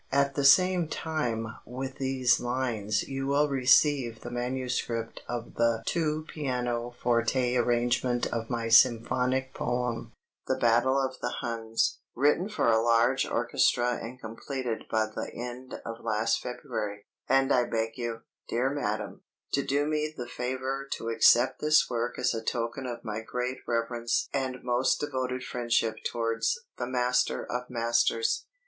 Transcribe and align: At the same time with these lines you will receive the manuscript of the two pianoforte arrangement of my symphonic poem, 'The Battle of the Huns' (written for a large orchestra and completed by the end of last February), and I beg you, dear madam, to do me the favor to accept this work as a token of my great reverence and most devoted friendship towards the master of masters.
At 0.11 0.33
the 0.33 0.43
same 0.43 0.87
time 0.87 1.45
with 1.63 1.97
these 1.99 2.39
lines 2.39 3.03
you 3.03 3.27
will 3.27 3.47
receive 3.47 4.21
the 4.21 4.31
manuscript 4.31 5.21
of 5.29 5.53
the 5.57 5.83
two 5.85 6.25
pianoforte 6.27 7.55
arrangement 7.55 8.25
of 8.33 8.49
my 8.49 8.67
symphonic 8.67 9.53
poem, 9.53 10.13
'The 10.47 10.57
Battle 10.57 10.99
of 10.99 11.19
the 11.19 11.35
Huns' 11.41 11.99
(written 12.15 12.49
for 12.49 12.65
a 12.67 12.81
large 12.81 13.27
orchestra 13.27 13.99
and 14.01 14.19
completed 14.19 14.85
by 14.89 15.05
the 15.05 15.29
end 15.35 15.79
of 15.85 16.03
last 16.03 16.41
February), 16.41 17.05
and 17.29 17.53
I 17.53 17.65
beg 17.65 17.95
you, 17.95 18.21
dear 18.49 18.71
madam, 18.71 19.21
to 19.51 19.61
do 19.61 19.85
me 19.85 20.11
the 20.17 20.25
favor 20.27 20.87
to 20.93 21.09
accept 21.09 21.61
this 21.61 21.91
work 21.91 22.17
as 22.17 22.33
a 22.33 22.43
token 22.43 22.87
of 22.87 23.03
my 23.05 23.21
great 23.21 23.59
reverence 23.67 24.27
and 24.33 24.63
most 24.63 24.99
devoted 24.99 25.43
friendship 25.43 25.97
towards 26.03 26.57
the 26.79 26.87
master 26.87 27.45
of 27.45 27.69
masters. 27.69 28.47